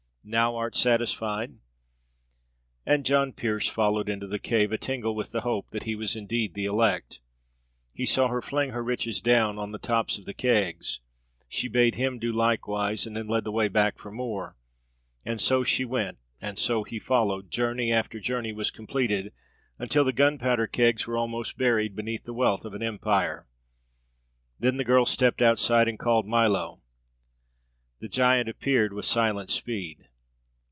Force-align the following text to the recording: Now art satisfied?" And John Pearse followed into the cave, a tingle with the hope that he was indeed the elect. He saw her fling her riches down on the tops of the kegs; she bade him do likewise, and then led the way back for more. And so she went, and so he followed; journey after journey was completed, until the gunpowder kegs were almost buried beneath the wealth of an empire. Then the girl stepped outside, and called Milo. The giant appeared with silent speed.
Now 0.23 0.55
art 0.55 0.77
satisfied?" 0.77 1.55
And 2.85 3.03
John 3.05 3.33
Pearse 3.33 3.67
followed 3.67 4.07
into 4.07 4.27
the 4.27 4.37
cave, 4.39 4.71
a 4.71 4.77
tingle 4.77 5.15
with 5.15 5.31
the 5.31 5.41
hope 5.41 5.71
that 5.71 5.83
he 5.85 5.95
was 5.95 6.15
indeed 6.15 6.53
the 6.53 6.65
elect. 6.65 7.21
He 7.91 8.05
saw 8.05 8.27
her 8.27 8.39
fling 8.39 8.69
her 8.69 8.83
riches 8.83 9.19
down 9.19 9.57
on 9.57 9.71
the 9.71 9.79
tops 9.79 10.19
of 10.19 10.25
the 10.25 10.35
kegs; 10.35 10.99
she 11.49 11.67
bade 11.67 11.95
him 11.95 12.19
do 12.19 12.31
likewise, 12.31 13.07
and 13.07 13.17
then 13.17 13.27
led 13.27 13.45
the 13.45 13.51
way 13.51 13.67
back 13.67 13.97
for 13.97 14.11
more. 14.11 14.55
And 15.25 15.41
so 15.41 15.63
she 15.63 15.85
went, 15.85 16.19
and 16.39 16.59
so 16.59 16.83
he 16.83 16.99
followed; 16.99 17.49
journey 17.49 17.91
after 17.91 18.19
journey 18.19 18.53
was 18.53 18.69
completed, 18.69 19.33
until 19.79 20.03
the 20.03 20.13
gunpowder 20.13 20.67
kegs 20.67 21.07
were 21.07 21.17
almost 21.17 21.57
buried 21.57 21.95
beneath 21.95 22.25
the 22.25 22.33
wealth 22.35 22.63
of 22.63 22.75
an 22.75 22.83
empire. 22.83 23.47
Then 24.59 24.77
the 24.77 24.85
girl 24.85 25.07
stepped 25.07 25.41
outside, 25.41 25.87
and 25.87 25.97
called 25.97 26.27
Milo. 26.27 26.83
The 28.01 28.07
giant 28.07 28.47
appeared 28.47 28.93
with 28.93 29.05
silent 29.05 29.49
speed. 29.49 30.09